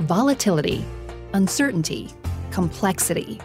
[0.00, 0.84] volatility,
[1.34, 2.10] uncertainty,
[2.50, 3.38] complexity.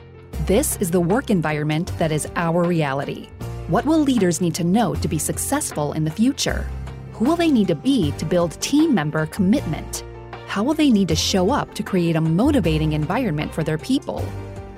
[0.46, 3.28] This is the work environment that is our reality.
[3.68, 6.70] What will leaders need to know to be successful in the future?
[7.14, 10.06] Who will they need to be to build team member commitment?
[10.48, 14.24] How will they need to show up to create a motivating environment for their people?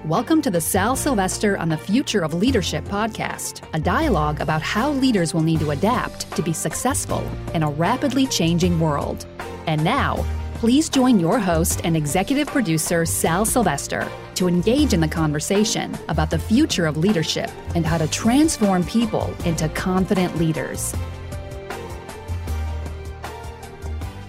[0.06, 4.92] Welcome to the Sal Silvestri on the Future of Leadership podcast, a dialogue about how
[4.92, 7.24] leaders will need to adapt to be successful
[7.54, 9.28] in a rapidly changing world.
[9.68, 10.26] And now,
[10.60, 14.06] please join your host and executive producer, Sal Silvestri,
[14.36, 19.34] to engage in the conversation about the future of leadership and how to transform people
[19.46, 20.94] into confident leaders.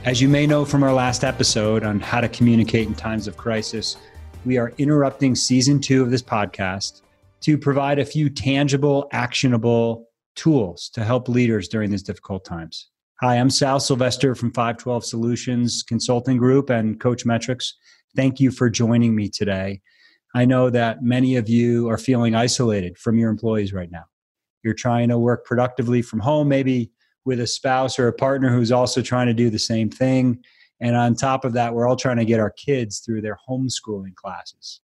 [0.04, 3.36] As you may know from our last episode on how to communicate in times of
[3.36, 3.96] crisis,
[4.44, 7.02] we are interrupting season two of this podcast
[7.40, 12.88] to provide a few tangible, actionable tools to help leaders during these difficult times.
[13.22, 17.74] Hi, I'm Sal Silvestri from 512 Solutions Consulting Group and CoachMetrix.
[18.16, 19.82] Thank you for joining me today.
[20.34, 24.04] I know that many of you are feeling isolated from your employees right now.
[24.62, 26.92] You're trying to work productively from home, maybe
[27.26, 30.42] with a spouse or a partner who's also trying to do the same thing.
[30.80, 34.14] And on top of that, we're all trying to get our kids through their homeschooling
[34.14, 34.80] classes.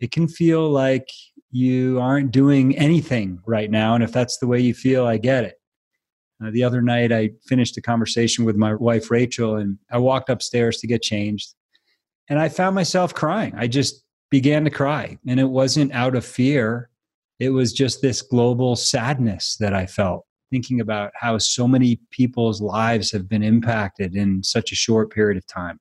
[0.00, 1.10] It can feel like
[1.50, 3.94] you aren't doing anything right now.
[3.94, 5.60] And if that's the way you feel, I get it.
[6.42, 10.30] Uh, the other night, I finished a conversation with my wife, Rachel, and I walked
[10.30, 11.54] upstairs to get changed.
[12.28, 13.54] And I found myself crying.
[13.56, 15.18] I just began to cry.
[15.26, 16.90] And it wasn't out of fear,
[17.38, 22.60] it was just this global sadness that I felt, thinking about how so many people's
[22.60, 25.78] lives have been impacted in such a short period of time.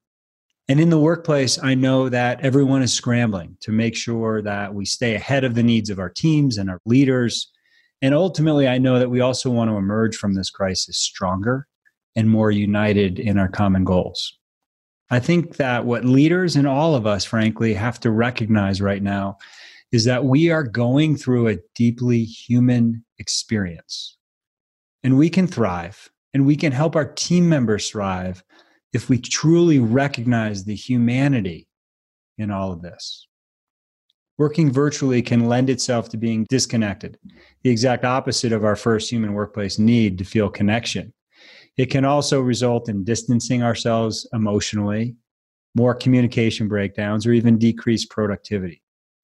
[0.68, 4.86] And in the workplace, I know that everyone is scrambling to make sure that we
[4.86, 7.53] stay ahead of the needs of our teams and our leaders
[8.04, 11.70] and ultimately, I know that we also want to emerge from this crisis stronger
[12.18, 14.38] and more united in our common goals.
[15.10, 19.38] I think that what leaders and all of us, frankly, have to recognize right now
[19.94, 24.18] is that we are going through a deeply human experience.
[25.06, 28.44] And we can thrive and we can help our team members thrive
[28.92, 31.70] if we truly recognize the humanity
[32.38, 33.28] in all of this.
[34.44, 37.18] Working virtually can lend itself to being disconnected,
[37.62, 41.14] the exact opposite of our first human workplace need to feel connection.
[41.78, 45.16] It can also result in distancing ourselves emotionally,
[45.76, 48.82] more communication breakdowns, or even decreased productivity.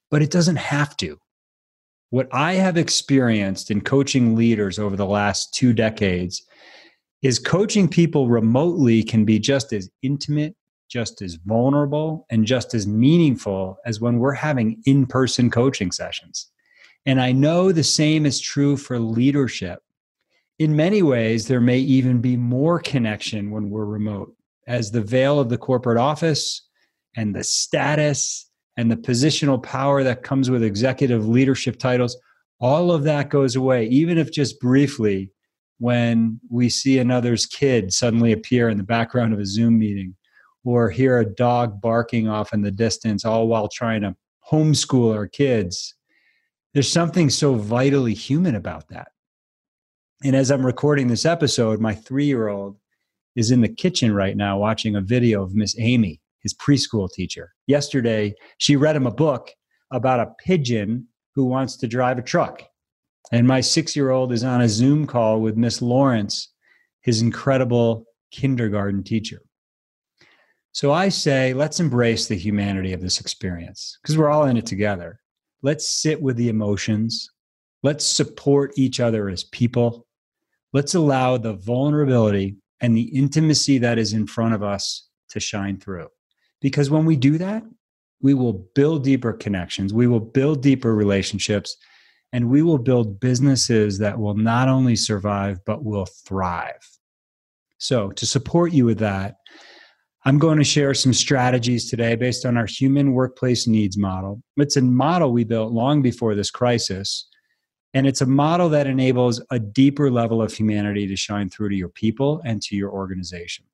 [0.10, 1.20] But it doesn't have to.
[2.12, 6.44] What I have experienced in coaching leaders over the last two decades
[7.22, 10.56] is coaching people remotely can be just as intimate
[10.90, 16.50] just as vulnerable and just as meaningful as when we're having in person coaching sessions.
[17.06, 19.80] And I know the same is true for leadership.
[20.58, 24.36] In many ways, there may even be more connection when we're remote,
[24.68, 26.68] as the veil of the corporate office
[27.16, 32.18] and the status and the positional power that comes with executive leadership titles,
[32.60, 35.32] all of that goes away, even if just briefly
[35.78, 40.16] when we see another's kid suddenly appear in the background of a Zoom meeting
[40.66, 44.16] or hear a dog barking off in the distance, all while trying to
[44.50, 45.96] homeschool our kids.
[46.74, 49.10] There's something so vitally human about that.
[50.24, 52.78] And as I'm recording this episode, my three year old
[53.36, 57.54] is in the kitchen right now watching a video of Miss Amy, his preschool teacher.
[57.68, 59.52] Yesterday, she read him a book
[59.92, 62.64] about a pigeon who wants to drive a truck.
[63.32, 66.50] And my six year old is on a Zoom call with Miss Lawrence,
[67.02, 69.42] his incredible kindergarten teacher.
[70.80, 74.66] So I say, let's embrace the humanity of this experience because we're all in it
[74.66, 75.20] together.
[75.62, 77.30] Let's sit with the emotions.
[77.84, 80.08] Let's support each other as people.
[80.72, 85.82] Let's allow the vulnerability and the intimacy that is in front of us to shine
[85.82, 86.08] through.
[86.62, 87.62] Because when we do that,
[88.22, 91.76] we will build deeper connections, we will build deeper relationships,
[92.32, 96.88] and we will build businesses that will not only survive, but will thrive.
[97.80, 99.36] So, to support you with that,
[100.30, 104.44] I'm going to share some strategies today based on our human workplace needs model.
[104.58, 107.28] It's a model we built long before this crisis.
[107.96, 111.76] And it's a model that enables a deeper level of humanity to shine through to
[111.76, 113.66] your people and to your organization.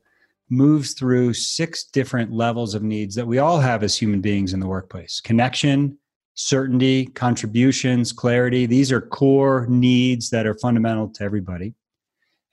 [0.50, 4.60] moves through six different levels of needs that we all have as human beings in
[4.60, 5.98] the workplace connection,
[6.36, 8.66] certainty, contributions, clarity.
[8.66, 11.74] These are core needs that are fundamental to everybody.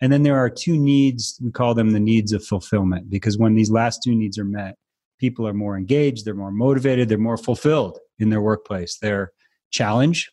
[0.01, 3.55] And then there are two needs, we call them the needs of fulfillment, because when
[3.55, 4.77] these last two needs are met,
[5.19, 8.99] people are more engaged, they're more motivated, they're more fulfilled in their workplace.
[8.99, 9.33] Their
[9.71, 10.31] challenge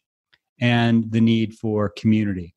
[0.59, 2.55] and the need for community.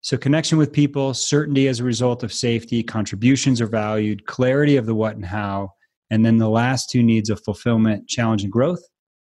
[0.00, 4.86] So, connection with people, certainty as a result of safety, contributions are valued, clarity of
[4.86, 5.72] the what and how,
[6.10, 8.82] and then the last two needs of fulfillment, challenge and growth,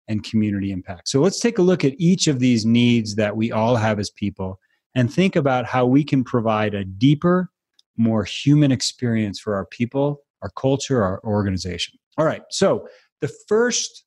[0.08, 1.08] and community impact.
[1.08, 4.10] So, let's take a look at each of these needs that we all have as
[4.10, 4.58] people
[4.94, 7.50] and think about how we can provide a deeper,
[7.96, 11.98] more human experience for our people, our culture, our organization.
[12.18, 12.86] All right, so
[13.20, 14.04] the first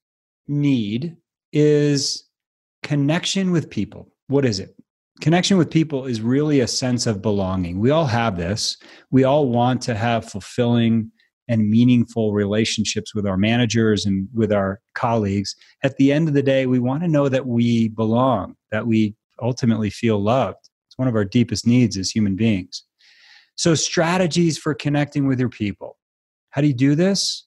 [0.47, 1.15] need
[1.53, 2.25] is
[2.83, 4.11] connection with people.
[4.27, 4.75] What is it?
[5.21, 7.79] Connection with people is really a sense of belonging.
[7.79, 8.77] We all have this.
[9.11, 11.11] We all want to have fulfilling
[11.47, 15.55] and meaningful relationships with our managers and with our colleagues.
[15.83, 19.15] At the end of the day, we want to know that we belong, that we
[19.41, 20.69] ultimately feel loved.
[20.87, 22.83] It's one of our deepest needs as human beings.
[23.55, 25.97] So, strategies for connecting with your people.
[26.49, 27.45] How do you do this?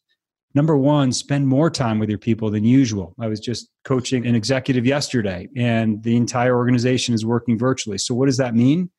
[0.55, 3.15] Number one, spend more time with your people than usual.
[3.21, 7.99] I was just coaching an executive yesterday, and the entire organization is working virtually.
[7.99, 8.91] So, what does that mean?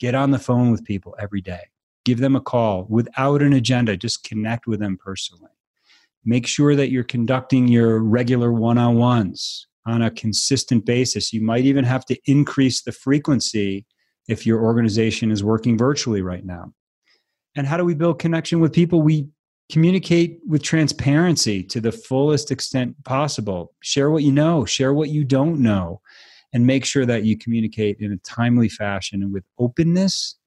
[0.00, 1.60] Get on the phone with people every day,
[2.08, 5.50] give them a call without an agenda, just connect with them personally.
[6.24, 11.34] Make sure that you're conducting your regular one on ones on a consistent basis.
[11.34, 13.84] You might even have to increase the frequency
[14.26, 16.72] if your organization is working virtually right now.
[17.54, 19.02] And how do we build connection with people?
[19.02, 19.28] We
[19.70, 25.24] communicate with transparency to the fullest extent possible share what you know share what you
[25.24, 26.00] don't know
[26.54, 30.37] and make sure that you communicate in a timely fashion and with openness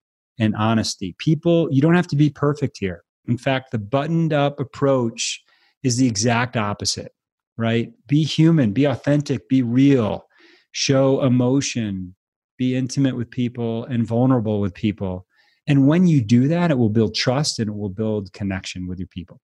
[0.41, 4.59] and honesty people you don't have to be perfect here in fact the buttoned up
[4.59, 5.41] approach
[5.83, 7.13] is the exact opposite
[7.57, 10.27] right be human be authentic be real
[10.73, 12.13] show emotion
[12.57, 15.25] be intimate with people and vulnerable with people
[15.67, 18.99] and when you do that, it will build trust and it will build connection with
[18.99, 19.39] your people.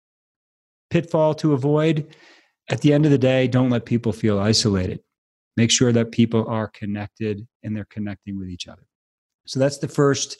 [0.89, 2.15] Pitfall to avoid
[2.69, 4.99] at the end of the day, don't let people feel isolated.
[5.55, 8.83] Make sure that people are connected and they're connecting with each other.
[9.45, 10.37] So that's the first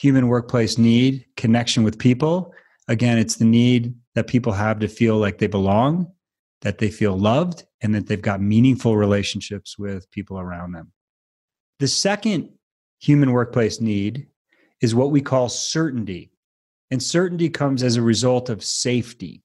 [0.00, 2.54] human workplace need connection with people.
[2.88, 6.10] Again, it's the need that people have to feel like they belong,
[6.62, 10.90] that they feel loved, and that they've got meaningful relationships with people around them.
[11.80, 12.48] The second
[12.98, 14.26] human workplace need
[14.80, 16.32] is what we call certainty.
[16.90, 19.42] And certainty comes as a result of safety.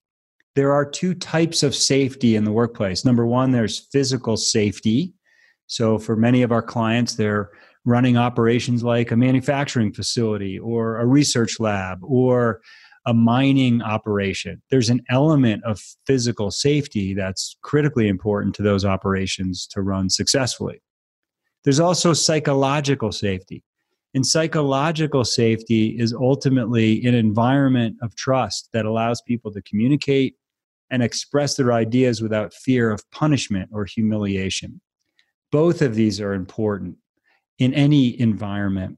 [0.56, 3.04] There are two types of safety in the workplace.
[3.04, 5.13] Number one, there's physical safety.
[5.68, 7.51] So, for many of our clients, they're
[7.86, 12.62] running operations like a manufacturing facility or a research lab or
[13.06, 14.62] a mining operation.
[14.72, 20.82] There's an element of physical safety that's critically important to those operations to run successfully.
[21.64, 23.64] There's also psychological safety.
[24.16, 30.36] And psychological safety is ultimately an environment of trust that allows people to communicate
[30.90, 34.80] and express their ideas without fear of punishment or humiliation.
[35.52, 36.98] Both of these are important
[37.60, 38.98] in any environment.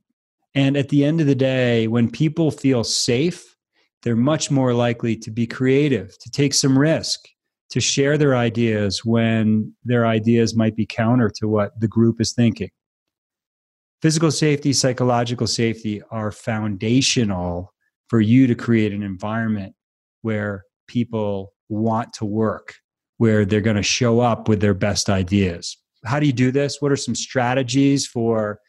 [0.56, 3.56] And at the end of the day, when people feel safe,
[4.04, 7.20] they're much more likely to be creative, to take some risk,
[7.70, 12.34] to share their ideas when their ideas might be counter to what the group is
[12.34, 12.70] thinking
[14.02, 17.74] physical safety, psychological safety are foundational
[18.08, 19.74] for you to create an environment
[20.22, 22.76] where people want to work,
[23.18, 25.78] where they're going to show up with their best ideas.
[26.08, 26.82] How do you do this?
[26.82, 28.60] What are some strategies for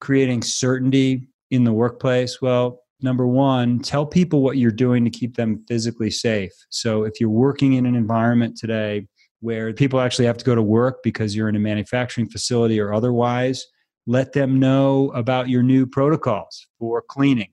[0.00, 2.40] creating certainty in the workplace?
[2.42, 6.52] Well, number one, tell people what you're doing to keep them physically safe.
[6.70, 9.06] So if you're working in an environment today
[9.40, 12.92] where people actually have to go to work because you're in a manufacturing facility or
[12.92, 13.64] otherwise,
[14.06, 17.50] let them know about your new protocols for cleaning.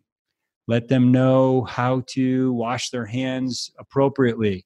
[0.68, 4.66] Let them know how to wash their hands appropriately.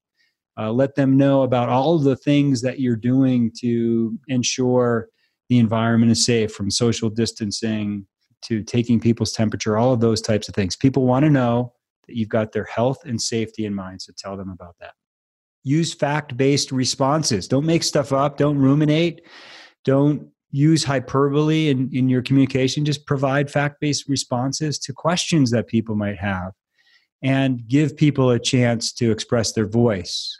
[0.60, 5.08] Uh, let them know about all the things that you're doing to ensure
[5.48, 8.06] the environment is safe from social distancing
[8.42, 10.76] to taking people's temperature, all of those types of things.
[10.76, 11.74] People want to know
[12.08, 14.94] that you've got their health and safety in mind, so tell them about that.
[15.64, 17.48] Use fact based responses.
[17.48, 19.22] Don't make stuff up, don't ruminate,
[19.86, 22.84] don't use hyperbole in, in your communication.
[22.84, 26.52] Just provide fact based responses to questions that people might have
[27.22, 30.40] and give people a chance to express their voice.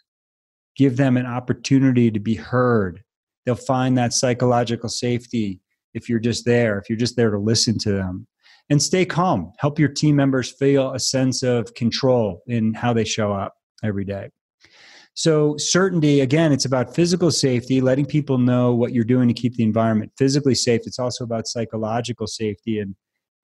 [0.80, 3.04] Give them an opportunity to be heard.
[3.46, 5.60] They'll find that psychological safety
[5.94, 8.28] if you're just there, if you're just there to listen to them.
[8.70, 9.52] and stay calm.
[9.58, 14.06] Help your team members feel a sense of control in how they show up every
[14.06, 14.30] day.
[15.16, 19.56] So, certainty, again, it's about physical safety, letting people know what you're doing to keep
[19.56, 20.82] the environment physically safe.
[20.86, 22.80] It's also about psychological safety.
[22.80, 22.96] And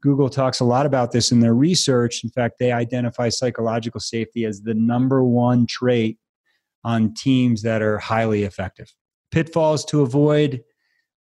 [0.01, 2.23] Google talks a lot about this in their research.
[2.23, 6.17] In fact, they identify psychological safety as the number one trait
[6.85, 8.89] on teams that are highly effective.
[9.31, 10.63] Pitfalls to avoid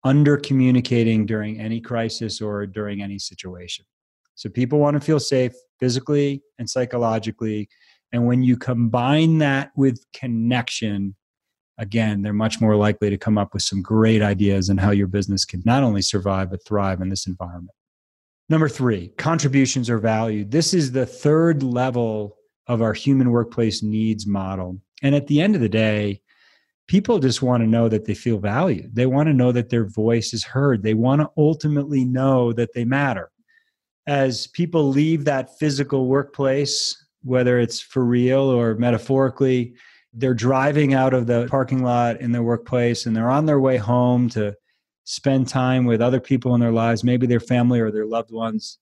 [0.03, 3.85] under communicating during any crisis or during any situation.
[4.33, 7.69] So, people want to feel safe physically and psychologically
[8.11, 11.15] and when you combine that with connection,
[11.77, 15.07] again, they're much more likely to come up with some great ideas on how your
[15.07, 17.75] business can not only survive, but thrive in this environment.
[18.49, 20.49] Number three, contributions are valued.
[20.49, 22.35] This is the third level
[22.69, 24.79] of our human workplace needs model.
[25.03, 26.21] And at the end of the day,
[26.87, 28.95] people just want to know that they feel valued.
[28.95, 30.81] They want to know that their voice is heard.
[30.81, 33.31] They want to ultimately know that they matter.
[34.07, 39.73] As people leave that physical workplace, whether it's for real or metaphorically.
[40.13, 43.77] They're driving out of the parking lot in their workplace and they're on their way
[43.77, 44.55] home to
[45.03, 48.79] spend time with other people in their lives, maybe their family or their loved ones.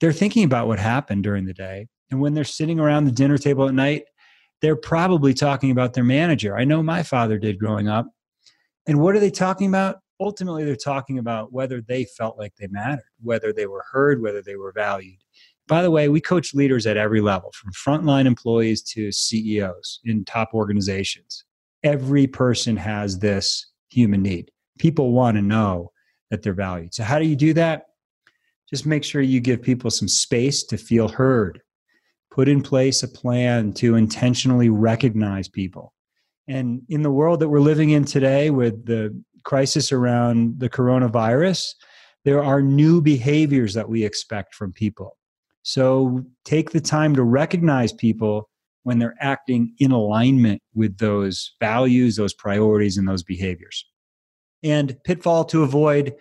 [0.00, 1.88] They're thinking about what happened during the day.
[2.12, 4.04] And when they're sitting around the dinner table at night,
[4.60, 6.54] they're probably talking about their manager.
[6.54, 8.06] I know my father did growing up.
[8.86, 10.00] And what are they talking about?
[10.20, 14.42] Ultimately, they're talking about whether they felt like they mattered, whether they were heard, whether
[14.42, 15.18] they were valued.
[15.66, 20.26] By the way, we coach leaders at every level, from frontline employees to CEOs in
[20.26, 21.44] top organizations.
[21.82, 24.50] Every person has this human need.
[24.78, 25.92] People want to know
[26.30, 26.92] that they're valued.
[26.92, 27.86] So, how do you do that?
[28.68, 31.62] Just make sure you give people some space to feel heard.
[32.32, 35.92] Put in place a plan to intentionally recognize people.
[36.48, 41.74] And in the world that we're living in today, with the crisis around the coronavirus,
[42.24, 45.18] there are new behaviors that we expect from people.
[45.62, 48.48] So take the time to recognize people
[48.84, 53.84] when they're acting in alignment with those values, those priorities, and those behaviors.
[54.62, 56.14] And pitfall to avoid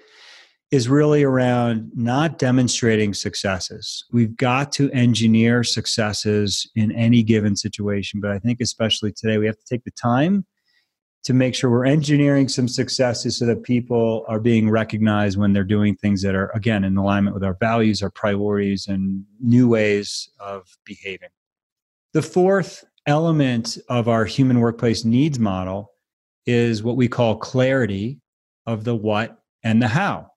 [0.72, 4.06] is really around not demonstrating successes.
[4.12, 9.46] We've got to engineer successes in any given situation, but I think especially today, we
[9.46, 10.46] have to take the time
[11.24, 15.64] to make sure we're engineering some successes so that people are being recognized when they're
[15.64, 20.30] doing things that are, again, in alignment with our values, our priorities, and new ways
[20.40, 21.30] of behaving.
[22.14, 25.92] The fourth element of our human workplace needs model
[26.46, 28.20] is what we call clarity
[28.66, 30.32] of the what and the how.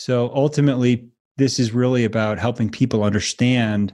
[0.00, 3.92] So ultimately, this is really about helping people understand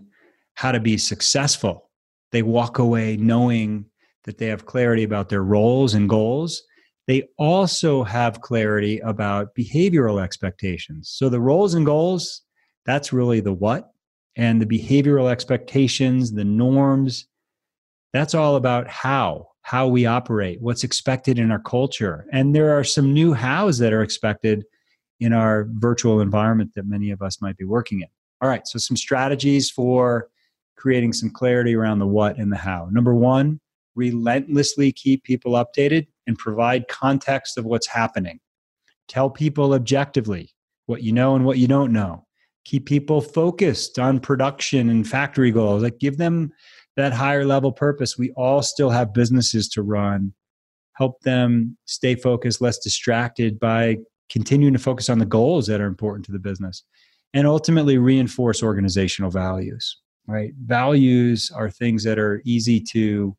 [0.54, 1.90] how to be successful.
[2.30, 3.86] They walk away knowing
[4.22, 6.62] that they have clarity about their roles and goals.
[7.08, 11.12] They also have clarity about behavioral expectations.
[11.12, 12.42] So the roles and goals,
[12.84, 13.90] that's really the what.
[14.36, 17.26] And the behavioral expectations, the norms,
[18.12, 22.26] that's all about how, how we operate, what's expected in our culture.
[22.30, 24.66] And there are some new hows that are expected
[25.20, 28.08] in our virtual environment that many of us might be working in.
[28.40, 30.28] All right, so some strategies for
[30.76, 32.88] creating some clarity around the what and the how.
[32.90, 33.60] Number one,
[33.94, 38.40] relentlessly keep people updated and provide context of what's happening.
[39.08, 40.50] Tell people objectively
[40.86, 42.26] what you know and what you don't know.
[42.64, 45.82] Keep people focused on production and factory goals.
[45.82, 46.52] Like give them
[46.96, 48.18] that higher level purpose.
[48.18, 50.32] We all still have businesses to run.
[50.94, 53.98] Help them stay focused, less distracted by
[54.30, 56.82] continuing to focus on the goals that are important to the business.
[57.34, 60.52] And ultimately reinforce organizational values, right?
[60.64, 63.36] Values are things that are easy to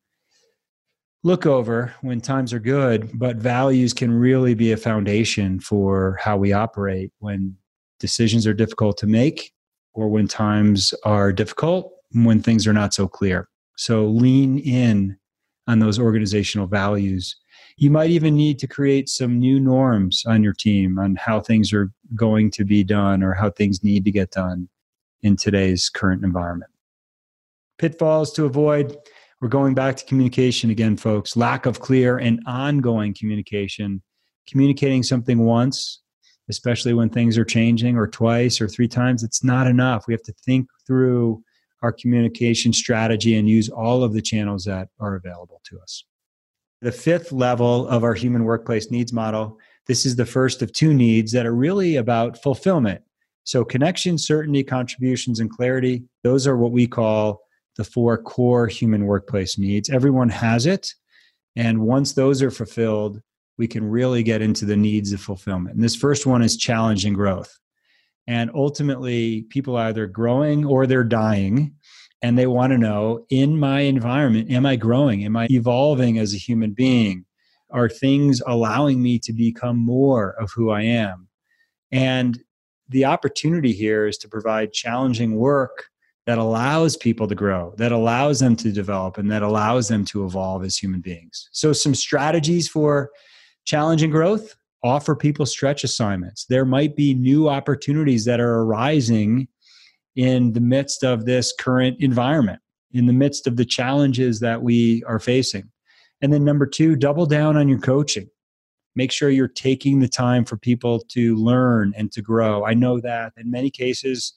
[1.24, 6.38] look over when times are good, but values can really be a foundation for how
[6.38, 7.56] we operate when
[8.00, 9.52] decisions are difficult to make
[9.94, 13.50] or when times are difficult, when things are not so clear.
[13.78, 15.18] So lean in
[15.68, 17.36] on those organizational values.
[17.78, 21.72] You might even need to create some new norms on your team on how things
[21.74, 24.68] are going to be done or how things need to get done
[25.22, 26.72] in today's current environment.
[27.78, 28.98] Pitfalls to avoid
[29.40, 31.38] we're going back to communication again, folks.
[31.38, 34.02] Lack of clear and ongoing communication.
[34.48, 36.02] Communicating something once,
[36.50, 40.08] especially when things are changing, or twice or three times, it's not enough.
[40.08, 41.44] We have to think through
[41.84, 46.04] our communication strategy and use all of the channels that are available to us.
[46.82, 49.58] The fifth level of our human workplace needs model
[49.88, 53.02] this is the first of two needs that are really about fulfillment.
[53.46, 57.42] So, connection, certainty, contributions, and clarity, those are what we call
[57.78, 59.90] the four core human workplace needs.
[59.90, 60.94] Everyone has it.
[61.56, 63.22] And once those are fulfilled,
[63.58, 65.76] we can really get into the needs of fulfillment.
[65.76, 67.58] And this first one is challenge and growth.
[68.28, 71.74] And ultimately, people are either growing or they're dying.
[72.22, 75.24] And they want to know in my environment, am I growing?
[75.24, 77.26] Am I evolving as a human being?
[77.70, 81.28] Are things allowing me to become more of who I am?
[81.92, 82.40] And
[82.90, 85.86] the opportunity here is to provide challenging work
[86.26, 90.26] that allows people to grow, that allows them to develop, and that allows them to
[90.26, 91.50] evolve as human beings.
[91.52, 93.12] So, some strategies for
[93.66, 96.46] challenging growth offer people stretch assignments.
[96.46, 99.48] There might be new opportunities that are arising
[100.18, 102.60] in the midst of this current environment,
[102.92, 105.72] in the midst of the challenges that we are facing.
[106.22, 108.28] And then, number two, double down on your coaching.
[108.96, 112.66] Make sure you're taking the time for people to learn and to grow.
[112.66, 114.34] I know that in many cases,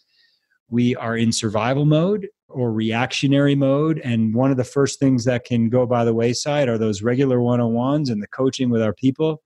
[0.68, 4.00] we are in survival mode or reactionary mode.
[4.04, 7.40] And one of the first things that can go by the wayside are those regular
[7.40, 9.42] one on ones and the coaching with our people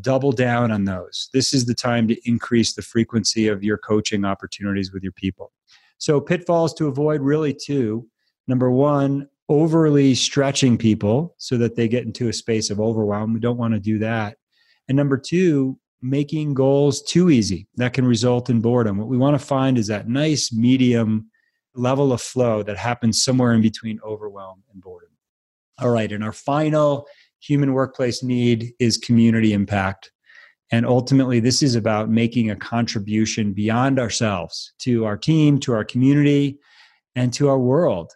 [0.00, 1.28] double down on those.
[1.32, 5.52] This is the time to increase the frequency of your coaching opportunities with your people.
[5.98, 8.06] So, pitfalls to avoid really two.
[8.46, 13.34] Number one, overly stretching people so that they get into a space of overwhelm.
[13.34, 14.36] We don't want to do that.
[14.88, 17.66] And number two, making goals too easy.
[17.76, 18.96] That can result in boredom.
[18.96, 21.30] What we want to find is that nice medium
[21.74, 25.10] level of flow that happens somewhere in between overwhelm and boredom.
[25.78, 27.06] All right, and our final
[27.40, 30.12] human workplace need is community impact.
[30.72, 35.84] And ultimately, this is about making a contribution beyond ourselves to our team, to our
[35.84, 36.58] community,
[37.16, 38.12] and to our world.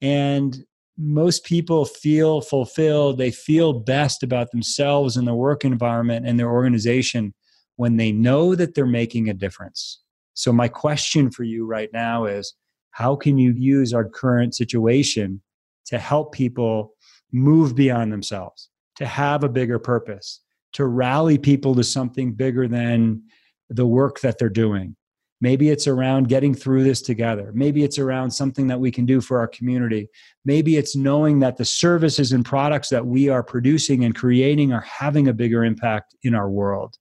[0.00, 0.64] And
[0.96, 6.50] most people feel fulfilled, they feel best about themselves and their work environment and their
[6.50, 7.34] organization
[7.76, 10.00] when they know that they're making a difference.
[10.34, 12.54] So, my question for you right now is
[12.90, 15.42] how can you use our current situation
[15.86, 16.94] to help people
[17.32, 20.40] move beyond themselves, to have a bigger purpose,
[20.72, 23.22] to rally people to something bigger than
[23.70, 24.96] the work that they're doing.
[25.40, 27.52] Maybe it's around getting through this together.
[27.54, 30.08] Maybe it's around something that we can do for our community.
[30.44, 34.80] Maybe it's knowing that the services and products that we are producing and creating are
[34.80, 36.96] having a bigger impact in our world.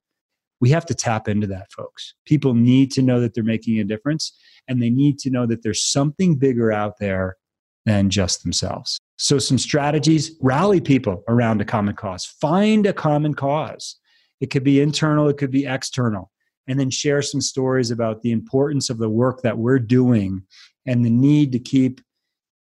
[0.59, 2.13] We have to tap into that, folks.
[2.25, 4.37] People need to know that they're making a difference,
[4.67, 7.37] and they need to know that there's something bigger out there
[7.85, 8.99] than just themselves.
[9.17, 13.97] So, some strategies rally people around a common cause, find a common cause.
[14.39, 16.31] It could be internal, it could be external,
[16.67, 20.43] and then share some stories about the importance of the work that we're doing
[20.85, 22.01] and the need to keep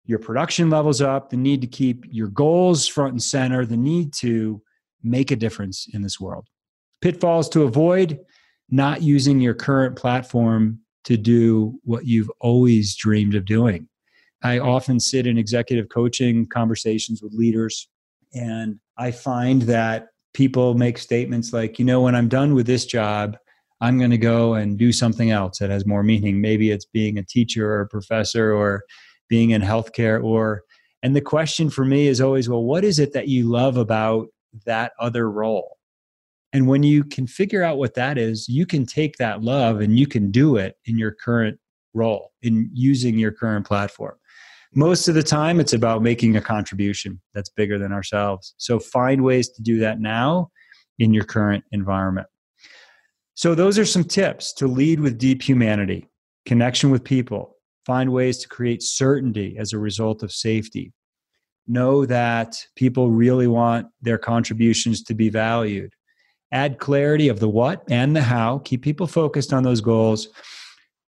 [0.05, 4.13] your production levels up, the need to keep your goals front and center, the need
[4.13, 4.61] to
[5.01, 6.47] make a difference in this world.
[7.01, 8.19] Pitfalls to avoid
[8.69, 13.87] not using your current platform to do what you've always dreamed of doing.
[14.43, 17.87] I often sit in executive coaching conversations with leaders,
[18.33, 22.85] and I find that people make statements like, you know, when I'm done with this
[22.85, 23.37] job,
[23.81, 26.41] I'm going to go and do something else that has more meaning.
[26.41, 28.83] Maybe it's being a teacher or a professor or
[29.29, 30.63] being in healthcare or
[31.01, 34.27] and the question for me is always well what is it that you love about
[34.65, 35.77] that other role
[36.51, 39.97] and when you can figure out what that is you can take that love and
[39.97, 41.59] you can do it in your current
[41.93, 44.15] role in using your current platform
[44.75, 48.55] most of the time it's about making a contribution that's bigger than ourselves.
[48.57, 50.49] So find ways to do that now
[50.99, 52.27] in your current environment.
[53.35, 56.07] So those are some tips to lead with deep humanity
[56.45, 57.55] connection with people.
[57.85, 60.93] Find ways to create certainty as a result of safety.
[61.67, 65.93] Know that people really want their contributions to be valued.
[66.51, 68.59] Add clarity of the what and the how.
[68.59, 70.27] Keep people focused on those goals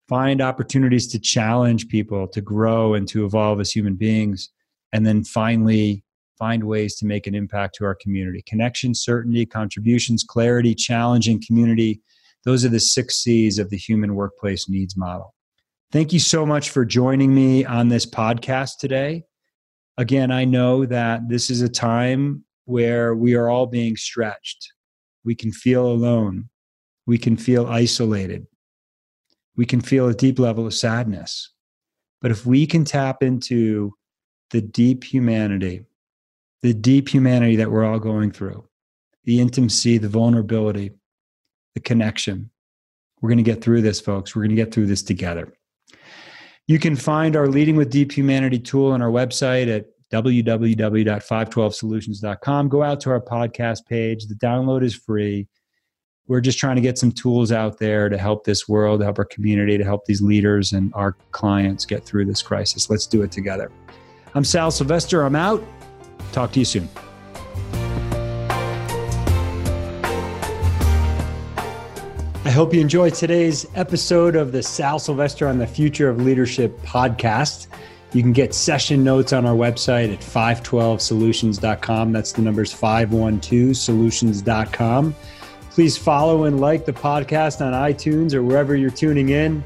[0.08, 4.50] find opportunities to challenge people to grow and to evolve as human beings
[4.92, 6.04] and then finally
[6.38, 8.42] find ways to make an impact to our community.
[8.46, 12.00] Connection certainty contributions clarity challenging community
[12.44, 15.34] those are the six c's of the human workplace needs model.
[15.92, 19.24] Thank you so much for joining me on this podcast today.
[19.96, 24.72] Again i know that this is a time where we are all being stretched.
[25.24, 26.48] We can feel alone.
[27.06, 28.46] We can feel isolated
[29.56, 31.50] we can feel a deep level of sadness.
[32.20, 33.94] But if we can tap into
[34.50, 35.84] the deep humanity,
[36.62, 38.66] the deep humanity that we're all going through,
[39.24, 40.92] the intimacy, the vulnerability,
[41.74, 42.50] the connection,
[43.20, 44.34] we're going to get through this, folks.
[44.34, 45.52] We're going to get through this together.
[46.66, 52.68] You can find our Leading with Deep Humanity tool on our website at www.512solutions.com.
[52.68, 54.26] Go out to our podcast page.
[54.26, 55.48] The download is free
[56.26, 59.18] we're just trying to get some tools out there to help this world, to help
[59.18, 62.88] our community, to help these leaders and our clients get through this crisis.
[62.88, 63.70] Let's do it together.
[64.34, 65.22] I'm Sal Silvestri.
[65.24, 65.62] I'm out.
[66.32, 66.88] Talk to you soon.
[72.46, 76.78] I hope you enjoyed today's episode of the Sal Silvestri on the Future of Leadership
[76.80, 77.66] podcast.
[78.12, 82.12] You can get session notes on our website at 512solutions.com.
[82.12, 85.14] That's the numbers 512solutions.com.
[85.74, 89.60] Please follow and like the podcast on iTunes or wherever you're tuning in.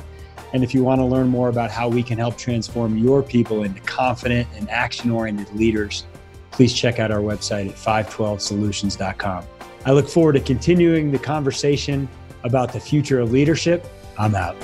[0.54, 3.64] And if you want to learn more about how we can help transform your people
[3.64, 6.06] into confident and action oriented leaders,
[6.50, 9.44] please check out our website at 512solutions.com.
[9.84, 12.08] I look forward to continuing the conversation
[12.42, 13.84] about the future of leadership.
[14.18, 14.56] I'm out.